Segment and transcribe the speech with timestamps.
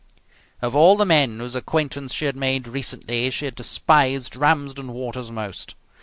[0.63, 5.29] Of all the men whose acquaintance she had made recently she had despised Ramsden Waters
[5.29, 5.75] most.